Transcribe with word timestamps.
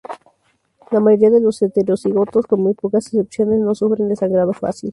La 0.89 0.99
mayoría 0.99 1.29
de 1.29 1.39
los 1.41 1.61
heterocigotos, 1.61 2.47
con 2.47 2.63
muy 2.63 2.73
pocas 2.73 3.05
excepciones, 3.05 3.59
no 3.59 3.75
sufren 3.75 4.09
de 4.09 4.15
sangrado 4.15 4.51
fácil. 4.51 4.89